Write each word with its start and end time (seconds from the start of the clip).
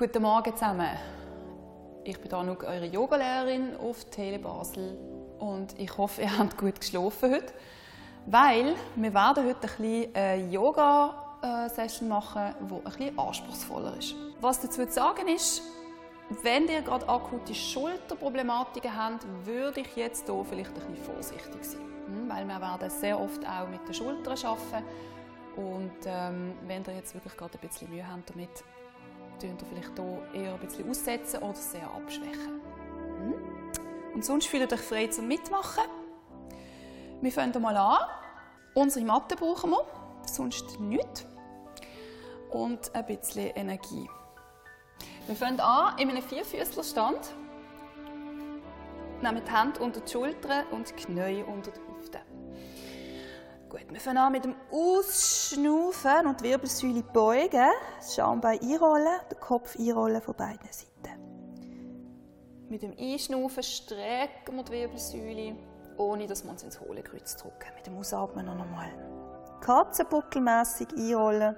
Guten 0.00 0.22
Morgen 0.22 0.56
zusammen. 0.56 0.88
Ich 2.04 2.18
bin 2.18 2.32
Anouk, 2.32 2.64
eure 2.64 2.86
Yogalehrerin 2.86 3.76
auf 3.76 4.06
Tele 4.06 4.38
Basel 4.38 4.96
und 5.38 5.78
ich 5.78 5.94
hoffe, 5.98 6.22
ihr 6.22 6.38
habt 6.38 6.56
gut 6.56 6.80
geschlafen 6.80 7.34
heute, 7.34 7.52
weil 8.24 8.76
wir 8.96 9.12
werden 9.12 9.44
heute 9.44 9.68
ein 9.68 9.76
bisschen 9.76 10.14
eine 10.14 10.50
Yoga-Session 10.50 12.08
machen, 12.08 12.54
die 12.62 12.74
ein 12.74 12.82
bisschen 12.82 13.18
anspruchsvoller 13.18 13.98
ist. 13.98 14.14
Was 14.40 14.62
dazu 14.62 14.86
zu 14.86 14.90
sagen 14.90 15.28
ist, 15.28 15.60
wenn 16.44 16.66
ihr 16.68 16.80
gerade 16.80 17.06
akute 17.06 17.54
Schulterproblematiken 17.54 18.96
habt, 18.96 19.26
würde 19.44 19.80
ich 19.80 19.96
jetzt 19.96 20.24
hier 20.24 20.44
vielleicht 20.48 20.70
ein 20.70 20.94
bisschen 20.94 20.96
vorsichtig 20.96 21.62
sein. 21.62 21.82
Hm, 22.06 22.26
weil 22.26 22.46
wir 22.46 22.58
werden 22.58 22.88
sehr 22.88 23.20
oft 23.20 23.46
auch 23.46 23.68
mit 23.68 23.86
den 23.86 23.92
Schultern 23.92 24.38
arbeiten. 24.46 24.86
Und 25.56 26.06
ähm, 26.06 26.54
wenn 26.66 26.84
ihr 26.86 26.94
jetzt 26.94 27.12
wirklich 27.12 27.36
gerade 27.36 27.58
ein 27.58 27.68
bisschen 27.68 27.90
Mühe 27.90 28.08
habt 28.10 28.30
damit, 28.30 28.64
könnt 29.40 29.62
ihr 29.62 29.68
vielleicht 29.68 29.98
hier 29.98 30.42
eher 30.42 30.54
ein 30.54 30.60
bisschen 30.60 30.88
aussetzen 30.88 31.42
oder 31.42 31.54
sehr 31.54 31.90
abschwächen. 31.90 32.60
Hm? 33.18 33.34
Und 34.14 34.24
sonst 34.24 34.46
fühlt 34.46 34.72
euch 34.72 34.80
frei 34.80 35.06
zum 35.06 35.28
Mitmachen. 35.28 35.84
Wir 37.20 37.32
fangen 37.32 37.60
mal 37.62 37.76
an. 37.76 37.98
Unsere 38.74 39.04
Matte 39.04 39.36
brauchen 39.36 39.70
wir, 39.70 39.84
sonst 40.26 40.78
nichts. 40.78 41.26
Und 42.50 42.94
ein 42.94 43.06
bisschen 43.06 43.50
Energie. 43.56 44.08
Wir 45.26 45.36
fangen 45.36 45.60
an 45.60 45.98
in 45.98 46.10
einem 46.10 46.22
Vierfüßlerstand. 46.22 47.34
Nehmen 49.22 49.42
die 49.44 49.52
Hände 49.52 49.80
unter 49.80 50.00
die 50.00 50.10
Schultern 50.10 50.66
und 50.70 50.88
die 50.88 50.94
Knie 50.94 51.42
unter 51.42 51.70
die. 51.70 51.89
Gut, 53.70 53.86
wir 53.88 54.00
fangen 54.00 54.18
an 54.18 54.32
mit 54.32 54.44
dem 54.44 54.56
Ausschnaufen 54.72 56.26
und 56.26 56.40
die 56.40 56.44
Wirbelsäule 56.44 57.04
beugen, 57.04 57.70
das 57.98 58.16
Schambein 58.16 58.58
einrollen, 58.60 59.20
den 59.30 59.38
Kopf 59.38 59.78
einrollen 59.78 60.20
von 60.20 60.34
beiden 60.34 60.68
Seiten. 60.72 60.90
Mit 62.68 62.82
dem 62.82 62.96
Einschnaufen 62.98 63.62
strecken 63.62 64.56
wir 64.56 64.64
die 64.64 64.72
Wirbelsäule, 64.72 65.56
ohne 65.98 66.26
dass 66.26 66.42
wir 66.42 66.50
uns 66.50 66.64
ins 66.64 66.80
hohle 66.80 67.04
Kreuz 67.04 67.36
drücken. 67.36 67.72
Mit 67.76 67.86
dem 67.86 67.96
Ausatmen 67.96 68.44
noch 68.44 68.58
einmal. 68.58 68.90
Katzenbuckelmässig 69.60 70.88
einrollen. 70.96 71.54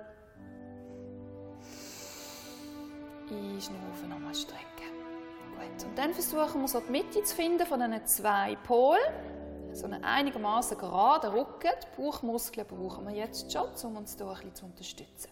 Einschnaufen, 3.31 4.11
nochmal 4.11 4.35
strecken. 4.35 4.67
Gut. 5.55 5.87
Und 5.89 5.97
dann 5.97 6.13
versuchen 6.13 6.61
wir 6.61 6.69
so 6.69 6.81
die 6.81 6.93
Mitte 6.93 7.23
zu 7.23 7.35
finden 7.35 7.67
von 7.67 7.81
diesen 7.81 8.07
zwei 8.07 8.55
Polen. 8.67 9.01
So 9.73 9.87
einen 9.87 10.05
einigermaßen 10.05 10.77
geraden 10.77 11.33
Rücken. 11.33 11.71
Die 11.83 12.01
Bauchmuskeln 12.01 12.67
brauchen 12.67 13.07
wir 13.07 13.15
jetzt 13.15 13.51
schon, 13.51 13.69
um 13.85 13.97
uns 13.97 14.17
hier 14.17 14.27
ein 14.27 14.35
bisschen 14.35 14.55
zu 14.55 14.65
unterstützen. 14.67 15.31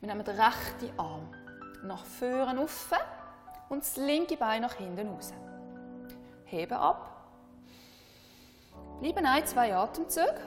Wir 0.00 0.08
nehmen 0.08 0.24
den 0.24 0.38
rechten 0.38 0.98
Arm 0.98 1.28
nach 1.82 2.04
vorne 2.04 2.60
auf 2.60 2.92
und 3.70 3.82
das 3.82 3.96
linke 3.96 4.36
Bein 4.36 4.62
nach 4.62 4.74
hinten 4.74 5.08
raus. 5.08 5.32
Heben 6.44 6.74
ab. 6.74 7.06
Bleiben 9.00 9.24
ein, 9.24 9.46
zwei 9.46 9.74
Atemzüge. 9.74 10.40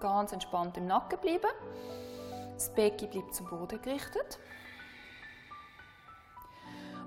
Ganz 0.00 0.32
entspannt 0.32 0.76
im 0.78 0.86
Nacken 0.86 1.18
bleiben. 1.18 1.50
Das 2.54 2.72
Becken 2.72 3.10
bleibt 3.10 3.34
zum 3.34 3.46
Boden 3.48 3.80
gerichtet. 3.82 4.38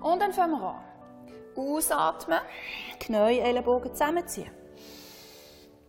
Und 0.02 0.22
dann 0.22 0.34
fangen 0.34 0.60
wir 0.60 0.70
an. 0.70 0.89
Ausatmen, 1.60 2.40
Knie, 3.00 3.40
Ellenbogen 3.40 3.92
zusammenziehen. 3.92 4.52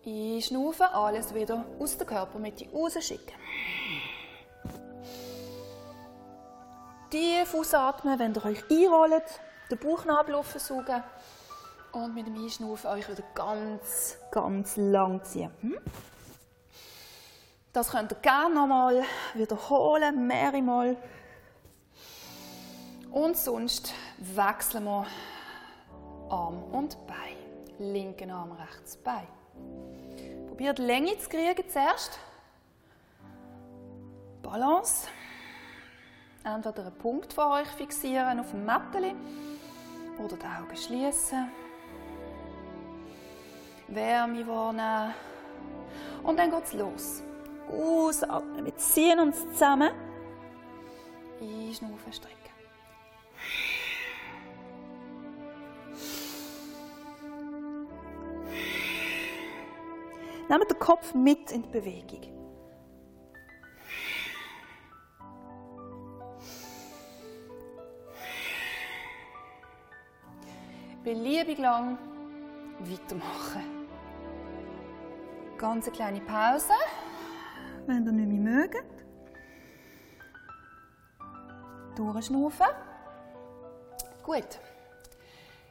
Einschnaufen, 0.05 0.87
alles 0.87 1.35
wieder 1.35 1.65
aus 1.79 1.97
der 1.97 2.07
Körpermitte 2.07 2.67
rausschicken. 2.73 3.35
Tief 7.11 7.55
ausatmen, 7.55 8.19
wenn 8.19 8.35
ihr 8.35 8.45
euch 8.45 8.63
einrollt, 8.71 9.41
den 9.71 9.79
Bauchnabel 9.79 10.35
aufsaugen 10.37 11.03
und 11.93 12.15
mit 12.15 12.27
dem 12.27 12.43
Einschnaufen 12.43 12.91
euch 12.91 13.09
wieder 13.09 13.25
ganz, 13.35 14.17
ganz 14.31 14.77
lang 14.77 15.23
ziehen. 15.25 15.51
Hm? 15.61 15.79
Das 17.73 17.91
könnt 17.91 18.13
ihr 18.13 18.19
gerne 18.19 18.55
nochmal 18.55 19.03
wiederholen, 19.35 20.27
mehrere 20.27 20.63
Mal. 20.63 20.97
Und 23.11 23.37
sonst 23.37 23.93
wechseln 24.19 24.85
wir 24.85 25.07
Arm 26.31 26.63
und 26.73 26.97
Bein. 27.07 27.37
Linken 27.79 28.31
Arm, 28.31 28.53
rechts 28.53 28.97
Bein. 28.97 29.27
Probiert 30.49 30.79
Länge 30.79 31.19
zu 31.19 31.29
kriegen 31.29 31.69
zuerst. 31.69 32.19
Balance. 34.43 35.09
Entweder 36.45 36.87
einen 36.87 36.99
Punkt 36.99 37.33
vor 37.33 37.53
euch 37.53 37.69
fixieren 37.69 38.41
auf 38.41 38.51
dem 38.51 38.65
Mätteli 38.65 39.15
oder 40.19 40.37
die 40.37 40.47
Augen 40.47 40.77
schließen. 40.77 41.51
Wärme 43.89 44.47
wahrnehmen. 44.47 45.15
Und 46.23 46.39
dann 46.39 46.51
geht 46.51 46.65
es 46.65 46.73
los. 46.73 47.23
Ausatmen. 47.71 48.65
Wir 48.65 48.77
ziehen 48.77 49.19
uns 49.19 49.41
zusammen. 49.53 49.91
Einschnaufen, 51.41 52.13
strecken. 52.13 52.40
Nehmt 60.51 60.69
den 60.69 60.81
Kopf 60.81 61.15
mit 61.15 61.53
in 61.53 61.63
die 61.63 61.69
Bewegung. 61.69 62.23
Beliebig 71.05 71.59
lang 71.59 71.97
weitermachen. 72.81 73.63
Ganz 75.57 75.87
eine 75.87 75.95
kleine 75.95 76.21
Pause, 76.21 76.73
wenn 77.87 78.05
ihr 78.05 78.11
nicht 78.11 78.29
mehr 78.29 78.57
mögt. 78.57 78.85
Durchschnaufen. 81.95 82.67
Gut. 84.25 84.59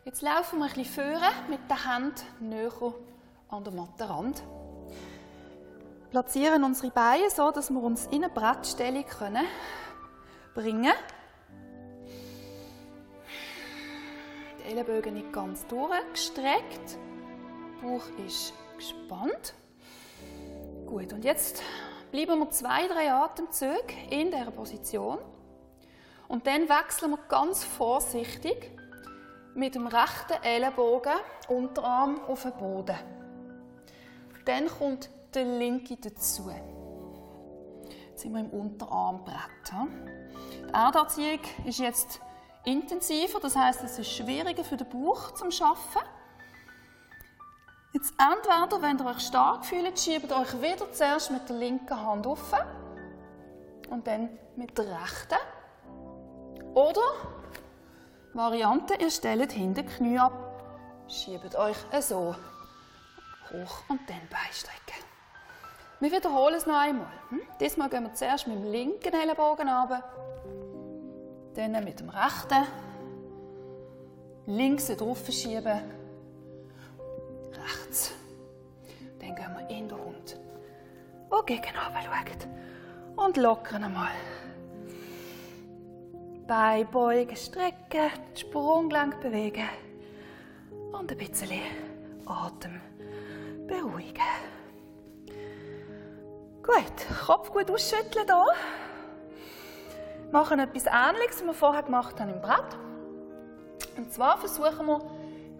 Jetzt 0.06 0.22
laufen 0.22 0.59
wir 0.59 0.67
ein 0.67 0.73
bisschen 0.73 1.03
vorne 1.03 1.31
mit 1.50 1.59
den 1.69 1.85
Händen 1.85 2.50
näher 2.50 2.94
an 3.50 3.63
der 3.66 3.73
Mattenrand. 3.73 4.41
Platzieren 6.12 6.64
unsere 6.64 6.92
Beine 6.92 7.30
so, 7.30 7.52
dass 7.52 7.70
wir 7.70 7.84
uns 7.84 8.08
in 8.08 8.24
eine 8.24 8.34
Brettstellung 8.34 9.06
können 9.06 9.46
bringen 10.56 10.92
Die 14.58 14.72
Ellenbögen 14.72 15.14
nicht 15.14 15.31
ganz 15.31 15.68
durchgestreckt. 15.68 16.97
Der 16.97 17.88
Bauch 17.88 18.03
ist 18.25 18.53
gespannt. 18.75 19.53
Gut, 20.88 21.14
und 21.14 21.24
jetzt 21.24 21.62
bleiben 22.12 22.40
wir 22.40 22.50
zwei, 22.50 22.88
drei 22.88 23.12
Atemzüge 23.12 23.94
in 24.09 24.31
dieser 24.31 24.50
Position. 24.50 25.20
Und 26.28 26.47
dann 26.47 26.68
wechseln 26.68 27.12
wir 27.12 27.20
ganz 27.28 27.64
vorsichtig 27.64 28.72
mit 29.53 29.76
dem 29.76 29.86
rechten 29.86 30.41
Ellenbogen, 30.44 31.14
Unterarm 31.47 32.20
auf 32.26 32.44
den 32.44 32.53
Boden. 32.53 32.97
Dann 34.46 34.68
kommt 34.68 35.09
der 35.34 35.45
linke 35.45 35.97
dazu. 35.97 36.51
Jetzt 38.09 38.22
sind 38.22 38.34
wir 38.34 38.41
im 38.41 38.50
Unterarmbrett. 38.50 39.73
Die 40.67 40.73
Erdanziehung 40.73 41.40
ist 41.66 41.79
jetzt 41.79 42.19
intensiver, 42.66 43.40
das 43.40 43.56
heißt, 43.56 43.84
es 43.84 44.00
ist 44.00 44.12
schwieriger 44.12 44.63
für 44.63 44.78
den 44.78 44.90
Bauch 44.90 45.31
zum 45.34 45.51
Schaffen. 45.51 46.02
Jetzt 47.93 48.14
entweder, 48.20 48.81
wenn 48.81 48.99
ihr 48.99 49.05
euch 49.05 49.20
stark 49.20 49.66
fühlt, 49.66 49.99
schiebt 49.99 50.31
euch 50.31 50.61
wieder 50.61 50.91
zuerst 50.91 51.32
mit 51.32 51.49
der 51.49 51.55
linken 51.55 51.99
Hand 51.99 52.28
auf 52.28 52.53
und 53.90 54.05
dann 54.05 54.29
mit 54.55 54.78
der 54.78 54.85
rechten. 54.85 55.40
Oder 56.75 57.02
Variante, 58.34 58.93
ihr 58.99 59.09
stellt 59.09 59.52
hinten 59.53 59.73
die 59.73 59.84
Knie 59.84 60.20
ab, 60.20 60.34
schiebt 61.08 61.55
euch 61.55 61.78
so 62.02 62.35
hoch 63.52 63.82
und 63.90 64.08
dann 64.08 64.22
beistrecken. 64.29 64.89
Wir 66.01 66.11
wiederholen 66.13 66.55
es 66.55 66.66
noch 66.66 66.79
einmal. 66.79 67.11
Hm? 67.29 67.41
Diesmal 67.59 67.90
gehen 67.90 68.03
wir 68.03 68.13
zuerst 68.13 68.47
mit 68.47 68.55
dem 68.55 68.72
linken 68.72 69.13
Ellenbogen 69.13 69.67
runter, 69.67 70.03
dann 71.55 71.84
mit 71.84 71.99
dem 71.99 72.09
rechten, 72.09 72.66
links 74.46 74.87
drauf 74.87 75.25
schieben, 75.29 75.81
rechts. 77.51 78.13
Dann 79.19 79.35
gehen 79.35 79.53
wir 79.57 79.69
in 79.69 79.90
den 79.90 79.97
Hund, 79.97 80.40
der 81.29 81.43
gegen 81.43 81.75
schaut. 81.75 82.47
Und 83.17 83.35
lockern 83.35 83.84
einmal. 83.84 84.11
Beine 86.47 86.85
beugen, 86.85 87.35
strecken, 87.35 88.09
die 88.34 88.40
Sprunggelenk 88.40 89.19
bewegen 89.19 89.67
und 90.93 91.11
ein 91.11 91.17
bisschen 91.17 91.59
Atem 92.25 92.79
beruhigen. 93.67 94.23
Gut, 96.70 97.26
Kopf 97.26 97.52
gut 97.52 97.72
ausschütteln 97.72 98.28
hier. 98.28 98.46
machen 100.32 100.60
etwas 100.60 100.86
Ähnliches, 100.86 101.42
wie 101.42 101.48
wir 101.48 101.54
vorher 101.56 101.82
gemacht 101.82 102.20
haben 102.20 102.30
im 102.30 102.40
Brett. 102.42 102.78
Und 103.98 104.14
zwar 104.14 104.38
versuchen 104.38 104.86
wir, 104.86 105.02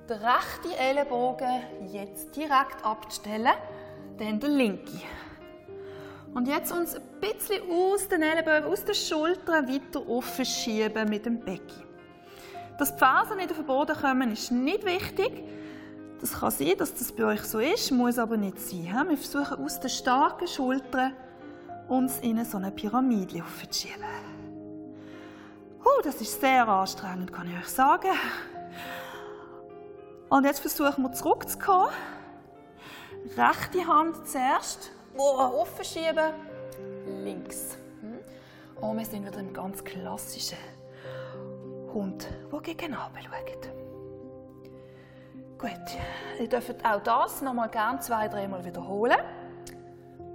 den 0.08 0.18
rechten 0.18 0.72
Ellenbogen 0.78 1.64
jetzt 1.92 2.36
direkt 2.36 2.86
abzustellen, 2.86 3.54
dann 4.20 4.40
den 4.40 4.52
linken. 4.52 5.02
Und 6.36 6.48
jetzt 6.48 6.72
uns 6.72 6.96
ein 6.96 7.02
bisschen 7.20 7.64
aus 7.72 8.08
den 8.08 8.22
Ellenbogen, 8.22 8.72
aus 8.72 8.86
den 8.86 8.94
Schultern 8.94 9.68
weiter 9.68 10.08
offen 10.08 10.46
schieben 10.46 11.10
mit 11.10 11.26
dem 11.26 11.40
Becken. 11.40 11.86
Dass 12.78 12.94
die 12.94 13.00
Fersen 13.00 13.38
nicht 13.38 13.50
auf 13.50 13.58
den 13.58 13.66
Boden 13.66 13.96
kommen, 14.00 14.32
ist 14.32 14.52
nicht 14.52 14.86
wichtig. 14.86 15.44
Das 16.20 16.34
kann 16.34 16.52
sein, 16.52 16.74
dass 16.78 16.94
das 16.94 17.12
bei 17.12 17.24
euch 17.24 17.44
so 17.44 17.60
ist, 17.60 17.92
muss 17.92 18.20
aber 18.20 18.36
nicht 18.36 18.60
sein. 18.60 19.08
Wir 19.08 19.18
versuchen 19.18 19.64
aus 19.64 19.80
den 19.80 19.90
starken 19.90 20.48
Schultern 20.48 21.14
uns 21.88 22.20
in 22.20 22.44
so 22.44 22.58
eine 22.58 22.72
Pyramide 22.72 23.42
aufzuschieben. 23.42 24.04
Oh, 25.84 26.02
das 26.04 26.20
ist 26.22 26.42
sehr 26.42 26.68
anstrengend, 26.68 27.32
kann 27.32 27.50
ich 27.50 27.58
euch 27.58 27.70
sagen. 27.70 28.12
Und 30.30 30.46
jetzt 30.46 30.60
versuchen 30.60 31.04
wir 31.04 31.14
zurückzukommen. 31.14 31.90
Rechte 33.38 33.88
Hand 33.88 34.28
zuerst. 34.28 34.92
Oh, 35.18 35.66
schieben. 35.82 36.34
Links. 37.24 37.78
Hm? 38.02 38.20
Und 38.82 38.98
wir 38.98 39.06
sind 39.06 39.26
wieder 39.26 39.40
im 39.40 39.54
ganz 39.54 39.84
klassischen 39.84 40.58
Hund, 41.94 42.28
der 42.52 42.60
gegen 42.60 42.94
schaut. 42.94 43.89
Gut, 45.60 45.72
ihr 46.40 46.48
dürft 46.48 46.86
auch 46.86 47.04
das 47.04 47.42
noch 47.42 47.54
mal 47.54 47.68
gerne 47.68 48.00
zwei, 48.00 48.30
dreimal 48.30 48.64
wiederholen. 48.64 49.18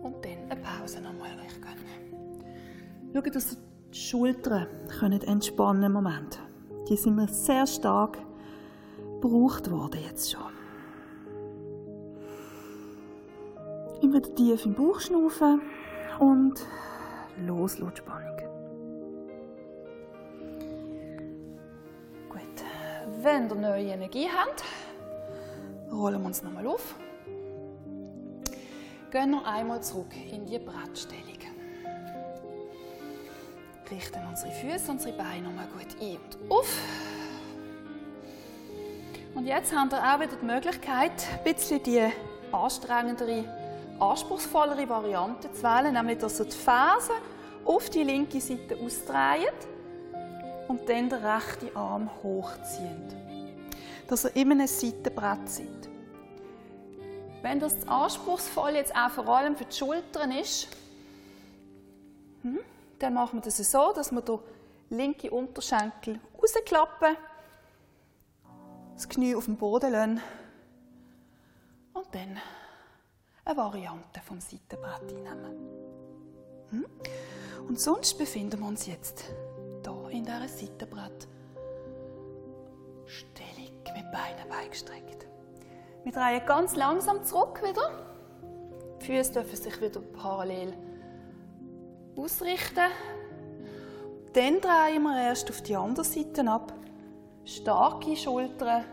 Und 0.03 0.23
dann 0.23 0.51
eine 0.51 0.61
Pause 0.61 1.01
nochmal 1.01 1.31
euch 1.43 1.61
gönnen. 1.63 3.15
Schaut, 3.15 3.35
dass 3.35 3.57
die 3.91 3.99
Schultern 3.99 4.69
können 5.01 5.23
entspannen 5.23 5.83
im 5.85 5.93
Moment. 5.93 6.39
Die 6.91 6.97
sind 6.97 7.17
mir 7.17 7.27
sehr 7.29 7.67
stark 7.67 8.19
gebraucht 9.23 9.71
worden 9.71 10.01
jetzt 10.07 10.31
schon. 10.31 10.43
Immer 14.03 14.17
wieder 14.17 14.35
tief 14.35 14.67
im 14.67 14.75
Bauch 14.75 15.01
schnaufen 15.01 15.63
und 16.19 16.55
los, 17.47 17.77
die 17.77 17.97
Spannung. 17.97 18.37
Gut, 22.29 22.65
wenn 23.23 23.49
ihr 23.49 23.55
neue 23.55 23.85
Energie 23.85 24.29
habt, 24.29 24.63
rollen 25.95 26.25
uns 26.25 26.43
nochmal 26.43 26.67
auf. 26.67 26.95
Gehen 29.11 29.31
noch 29.31 29.47
einmal 29.47 29.83
zurück 29.83 30.13
in 30.33 30.45
die 30.45 30.59
Brettstellung. 30.59 31.39
Richten 33.91 34.27
unsere 34.29 34.51
Füße, 34.51 34.91
unsere 34.91 35.17
Beine 35.17 35.43
nochmal 35.43 35.69
gut 35.69 36.01
ein 36.01 36.17
und 36.17 36.51
auf. 36.51 36.79
Und 39.35 39.47
jetzt 39.47 39.75
haben 39.75 39.91
wir 39.91 39.99
auch 39.99 40.21
wieder 40.21 40.37
die 40.37 40.45
Möglichkeit, 40.45 41.13
ein 41.33 41.45
bisschen 41.45 41.83
die 41.83 42.03
anstrengendere, 42.51 43.45
anspruchsvollere 44.01 44.89
Variante 44.89 45.53
zu 45.53 45.63
wählen, 45.63 45.93
nämlich 45.93 46.19
dass 46.19 46.41
ihr 46.41 46.47
die 46.47 46.57
Fersen 46.57 47.15
auf 47.65 47.91
die 47.91 48.03
linke 48.03 48.41
Seite 48.41 48.77
ausdreht 48.77 49.69
und 50.69 50.89
dann 50.89 51.09
den 51.09 51.25
rechten 51.25 51.77
Arm 51.77 52.11
hochzieht. 52.23 53.24
Dass 54.09 54.25
ihr 54.25 54.37
immer 54.37 54.55
ein 54.61 54.67
Seitenbrett 54.67 55.49
seid. 55.49 55.89
Wenn 57.43 57.61
das 57.61 57.87
anspruchsvoll 57.87 58.75
jetzt 58.75 58.95
auch 58.95 59.11
vor 59.11 59.29
allem 59.29 59.57
für 59.57 59.65
die 59.65 59.77
Schultern 59.77 60.33
ist, 60.33 60.69
hm, 62.43 62.61
dann 62.99 63.15
machen 63.15 63.39
wir 63.39 63.43
das 63.43 63.59
so, 63.59 63.93
dass 63.95 64.13
wir 64.13 64.23
den 64.23 64.39
linken 64.91 65.31
Unterschenkel 65.31 66.21
rausklappen 66.41 67.17
das 68.95 69.09
Knie 69.09 69.35
auf 69.35 69.47
dem 69.47 69.57
Boden 69.57 69.93
lassen 69.93 70.21
und 71.95 72.07
dann 72.13 72.39
eine 73.45 73.57
Variante 73.57 74.21
vom 74.25 74.41
Seitenbrett 74.41 75.13
einnehmen. 75.13 75.59
Hm? 76.71 76.87
Und 77.69 77.81
sonst 77.81 78.17
befinden 78.17 78.61
wir 78.61 78.69
uns 78.69 78.87
jetzt 78.87 79.25
hier 79.85 80.11
in 80.11 80.25
dieser 80.25 80.49
Seitenbrett 80.49 81.29
Stellung 83.15 83.73
mit 83.95 84.11
Beinen 84.11 84.49
beigestreckt. 84.49 85.27
Wir 86.03 86.13
drehen 86.13 86.45
ganz 86.47 86.75
langsam 86.75 87.25
zurück 87.25 87.63
wieder. 87.63 87.91
Die 89.01 89.07
Füße 89.07 89.33
dürfen 89.33 89.57
sich 89.57 89.81
wieder 89.81 90.01
parallel 90.01 90.75
ausrichten. 92.17 92.91
Dann 94.33 94.61
drehen 94.61 95.03
wir 95.03 95.29
erst 95.29 95.49
auf 95.49 95.63
die 95.63 95.77
andere 95.77 96.05
Seite 96.05 96.45
ab 96.51 96.73
starke 97.45 98.17
Schultern, 98.17 98.85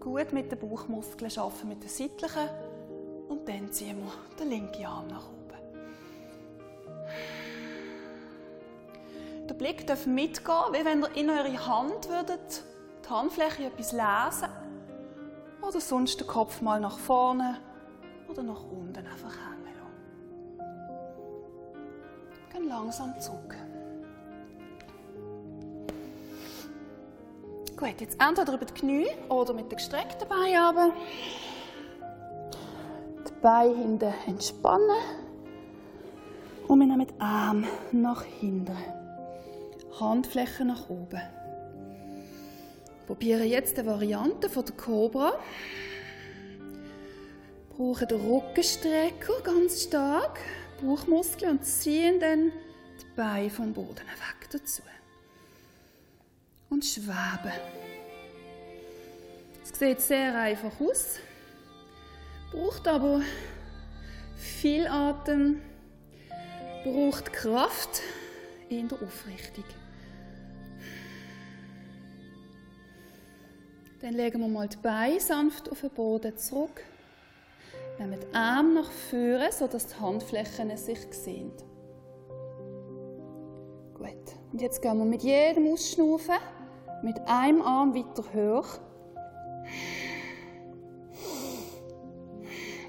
gut 0.00 0.32
mit 0.32 0.50
den 0.50 0.58
Bauchmuskeln 0.58 1.30
arbeiten, 1.36 1.68
mit 1.68 1.82
den 1.82 1.88
seitlichen. 1.88 2.48
Und 3.28 3.48
dann 3.48 3.70
ziehen 3.70 3.98
wir 3.98 4.12
den 4.38 4.48
linken 4.50 4.86
Arm 4.86 5.06
nach 5.06 5.28
oben. 5.28 5.38
Der 9.48 9.54
Blick 9.54 9.86
darf 9.86 10.06
mitgehen, 10.06 10.72
wie 10.72 10.84
wenn 10.84 11.02
ihr 11.02 11.16
in 11.16 11.30
eure 11.30 11.66
Hand 11.66 12.08
würdet, 12.08 12.64
Handfläche 13.10 13.64
etwas 13.64 13.92
lesen 13.92 14.48
oder 15.60 15.80
sonst 15.80 16.20
den 16.20 16.26
Kopf 16.26 16.62
mal 16.62 16.80
nach 16.80 16.98
vorne 16.98 17.58
oder 18.28 18.42
nach 18.42 18.62
unten 18.62 18.98
einfach 18.98 19.34
hängen 19.34 19.74
lassen. 19.76 20.60
Gehen 22.52 22.68
langsam 22.68 23.18
zurück. 23.20 23.56
Gut, 27.76 28.00
jetzt 28.00 28.20
entweder 28.20 28.54
über 28.54 28.66
die 28.66 28.74
Knie 28.74 29.06
oder 29.28 29.54
mit 29.54 29.72
den 29.72 29.76
gestreckten 29.76 30.28
Beinen 30.28 30.78
runter. 30.78 30.92
Die 33.26 33.32
Beine 33.42 33.74
hinten 33.74 34.14
entspannen. 34.26 34.96
Und 36.68 36.78
wir 36.78 36.86
nehmen 36.86 37.06
die 37.06 37.20
Arme 37.20 37.66
nach 37.90 38.22
hinten. 38.22 38.76
Handflächen 39.98 40.68
nach 40.68 40.88
oben. 40.88 41.20
Probieren 43.10 43.48
jetzt 43.48 43.76
die 43.76 43.84
Variante 43.84 44.48
von 44.48 44.64
der 44.64 44.76
Cobra. 44.76 45.36
Brauchen 47.70 48.06
den 48.06 48.20
Rückenstrecker 48.20 49.40
ganz 49.42 49.82
stark, 49.82 50.38
Bauchmuskeln 50.80 51.58
und 51.58 51.64
ziehen 51.64 52.20
dann 52.20 52.52
die 53.00 53.16
Beine 53.16 53.50
vom 53.50 53.72
Boden 53.72 53.96
weg 53.96 54.48
dazu 54.52 54.82
und 56.68 56.84
schweben. 56.84 57.50
Es 59.64 59.76
sieht 59.76 60.00
sehr 60.00 60.38
einfach 60.38 60.80
aus, 60.80 61.18
braucht 62.52 62.86
aber 62.86 63.22
viel 64.36 64.86
Atem, 64.86 65.60
braucht 66.84 67.32
Kraft 67.32 68.02
in 68.68 68.86
der 68.86 69.02
Aufrichtung. 69.02 69.64
Dann 74.00 74.14
legen 74.14 74.40
wir 74.40 74.48
mal 74.48 74.66
die 74.66 74.78
Beine 74.78 75.20
sanft 75.20 75.70
auf 75.70 75.82
den 75.82 75.90
Boden 75.90 76.36
zurück. 76.36 76.82
Nehmen 77.98 78.18
die 78.18 78.34
Arme 78.34 78.74
nach 78.76 78.90
vorne, 78.90 79.52
sodass 79.52 79.88
die 79.88 80.00
Handflächen 80.00 80.74
sich 80.78 81.00
sehen. 81.10 81.52
Gut. 83.92 84.08
Und 84.52 84.62
jetzt 84.62 84.80
gehen 84.80 84.96
wir 84.96 85.04
mit 85.04 85.22
jedem 85.22 85.70
Ausschnaufen 85.70 86.36
mit 87.02 87.18
einem 87.26 87.62
Arm 87.62 87.94
weiter 87.94 88.24
hoch. 88.34 88.78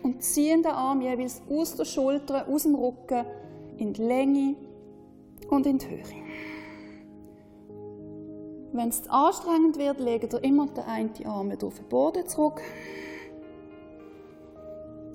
Und 0.03 0.23
ziehen 0.23 0.63
den 0.63 0.71
Arm 0.71 1.01
jeweils 1.01 1.41
aus 1.49 1.75
der 1.75 1.85
Schulter, 1.85 2.47
aus 2.47 2.63
dem 2.63 2.75
Rücken 2.75 3.25
in 3.77 3.93
die 3.93 4.01
Länge 4.01 4.55
und 5.49 5.65
in 5.65 5.77
die 5.77 5.87
Höhe. 5.89 6.03
Wenn 8.73 8.87
es 8.87 9.07
anstrengend 9.09 9.77
wird, 9.77 9.99
legt 9.99 10.33
ihr 10.33 10.43
immer 10.43 10.67
den 10.67 10.85
einen 10.85 11.11
Arm 11.25 11.51
auf 11.51 11.75
den 11.75 11.89
Boden 11.89 12.25
zurück. 12.27 12.61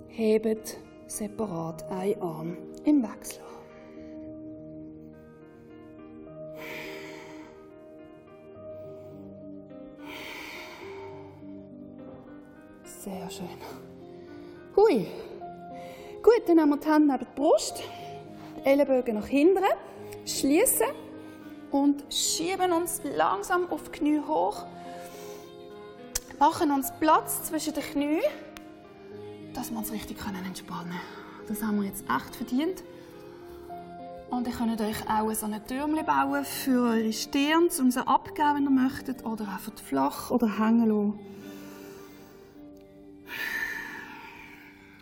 Hebt 0.08 0.76
separat 1.06 1.90
einen 1.90 2.20
Arm 2.20 2.56
im 2.84 3.02
Wechsel. 3.02 3.40
Sehr 12.84 13.30
schön. 13.30 13.46
Hui. 14.76 15.06
Gut, 16.22 16.42
dann 16.46 16.60
haben 16.60 16.70
wir 16.70 16.76
die 16.76 16.88
Hände 16.88 17.06
neben 17.06 17.25
die 17.25 17.40
Brust, 17.40 17.82
die 18.56 18.68
Ellenbogen 18.68 19.14
nach 19.14 19.28
hinten, 19.28 19.64
schließen 20.26 21.05
und 21.70 22.04
schieben 22.12 22.73
uns 22.73 23.00
langsam 23.16 23.70
auf 23.70 23.85
die 23.85 23.99
Knie 23.99 24.20
hoch. 24.20 24.64
Machen 26.38 26.70
uns 26.70 26.92
Platz 27.00 27.44
zwischen 27.44 27.75
den 27.75 27.82
Knien, 27.82 28.23
dass 29.54 29.70
wir 29.70 29.78
uns 29.78 29.90
richtig 29.90 30.18
entspannen 30.18 30.90
können. 30.90 31.00
Das 31.49 31.62
haben 31.62 31.80
wir 31.80 31.88
jetzt 31.88 32.04
echt 32.04 32.37
verdient. 32.37 32.82
Und 34.30 34.46
ihr 34.46 34.52
könnt 34.52 34.80
euch 34.80 35.08
auch 35.08 35.32
so 35.35 35.46
eine 35.46 35.64
Türmchen 35.64 36.04
bauen 36.04 36.44
für 36.44 36.90
eure 36.90 37.12
Stirn, 37.12 37.68
um 37.80 37.90
sie 37.90 38.06
abzugeben, 38.06 38.56
wenn 38.56 38.64
ihr 38.64 38.70
möchtet. 38.70 39.25
Oder 39.25 39.49
einfach 39.49 39.73
flach 39.82 40.30
oder 40.30 40.58
hängen 40.58 40.88
lassen. 40.88 41.18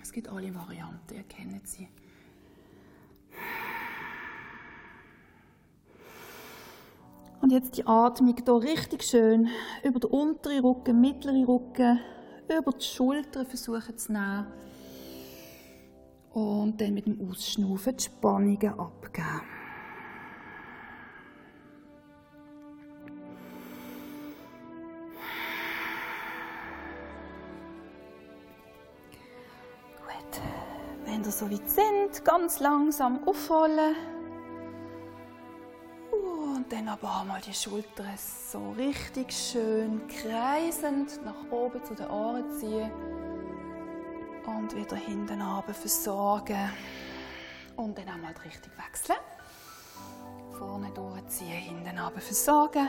Es 0.03 0.13
gibt 0.13 0.29
alle 0.29 0.55
Varianten, 0.55 1.15
ihr 1.15 1.25
kennt 1.25 1.67
sie. 1.67 1.89
Und 7.45 7.51
jetzt 7.51 7.77
die 7.77 7.87
Atmung 7.87 8.35
hier 8.43 8.63
richtig 8.63 9.03
schön 9.03 9.51
über 9.83 10.01
den 10.01 10.11
unteren 10.11 10.65
Rücken, 10.65 10.99
mittleren 10.99 11.45
Rücken, 11.45 12.01
über 12.49 12.73
die 12.73 12.83
Schultern 12.83 13.45
versuchen 13.45 13.99
zu 13.99 14.13
nehmen. 14.13 14.47
Und 16.33 16.81
dann 16.81 16.95
mit 16.95 17.05
dem 17.05 17.21
Ausschnaufen 17.29 17.99
die 17.99 18.05
Spannungen 18.05 18.79
abgeben. 18.79 19.43
Gut. 30.01 30.41
Wenn 31.05 31.23
ihr 31.23 31.31
so 31.31 31.51
weit 31.51 31.69
sind, 31.69 32.25
ganz 32.25 32.61
langsam 32.61 33.29
aufholen. 33.29 34.14
Dann 36.95 37.09
aber 37.11 37.21
einmal 37.21 37.41
die 37.41 37.55
Schultern 37.55 38.17
so 38.17 38.71
richtig 38.73 39.33
schön 39.33 40.07
kreisend 40.07 41.25
nach 41.25 41.51
oben 41.51 41.83
zu 41.83 41.95
den 41.95 42.09
Ohren 42.09 42.51
ziehen. 42.59 42.91
Und 44.47 44.75
wieder 44.77 44.97
hinten 44.97 45.41
runter 45.41 45.75
versorgen. 45.75 46.71
Und 47.77 47.99
dann 47.99 48.09
einmal 48.09 48.35
die 48.35 48.49
Richtung 48.49 48.73
wechseln. 48.77 49.19
Vorne 50.57 50.91
durchziehen, 50.91 51.49
hinten 51.49 51.99
runter 51.99 52.21
versorgen. 52.21 52.89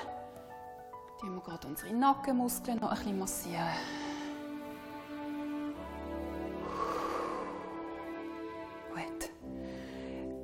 Die 1.24 1.30
wir 1.30 1.42
gerade 1.42 1.68
unsere 1.68 1.94
Nackenmuskeln 1.94 2.80
noch 2.80 2.92
ein 2.92 2.98
bisschen 2.98 3.20
massieren. 3.20 3.74
Gut. 8.94 9.30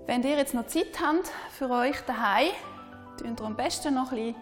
Wenn 0.07 0.23
ihr 0.23 0.37
jetzt 0.37 0.53
noch 0.53 0.65
Zeit 0.65 0.99
habt 0.99 1.31
für 1.51 1.69
euch 1.69 1.99
daheim, 2.01 2.51
tun 3.21 3.35
ihr 3.39 3.45
am 3.45 3.55
besten 3.55 3.93
noch 3.93 4.11
ein 4.11 4.35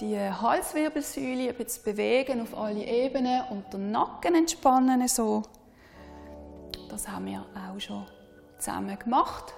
die 0.00 0.18
Halswirbelsäule 0.18 1.54
ein 1.54 1.66
bewegen 1.84 2.40
auf 2.40 2.56
alle 2.56 2.84
Ebenen 2.84 3.42
und 3.50 3.72
den 3.72 3.90
Nacken 3.90 4.34
entspannen. 4.34 5.06
So. 5.08 5.42
Das 6.88 7.08
haben 7.08 7.26
wir 7.26 7.44
auch 7.54 7.80
schon 7.80 8.04
zusammen 8.58 8.98
gemacht. 8.98 9.54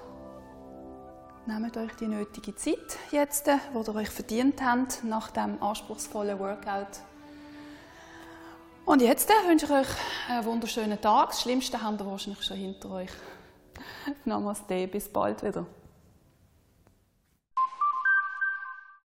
Nehmt 1.47 1.77
euch 1.77 1.93
die 1.93 2.09
nötige 2.09 2.55
Zeit 2.57 2.99
jetzt, 3.13 3.47
die 3.47 3.51
ihr 3.77 3.95
euch 3.95 4.11
verdient 4.11 4.61
habt 4.63 5.05
nach 5.05 5.31
dem 5.31 5.63
anspruchsvollen 5.63 6.39
Workout. 6.39 7.01
Und 8.85 9.01
jetzt 9.03 9.29
wünsche 9.47 9.67
ich 9.67 9.73
euch 9.73 9.89
einen 10.29 10.45
wunderschönen 10.45 11.01
Tag. 11.01 11.31
Das 11.31 11.43
Schlimmste 11.43 11.83
habt 11.83 12.01
ihr 12.01 12.07
wahrscheinlich 12.07 12.43
schon 12.43 12.57
hinter 12.57 12.91
euch. 12.91 13.11
Namaste, 14.25 14.87
bis 14.89 15.09
bald 15.09 15.43
wieder. 15.43 15.67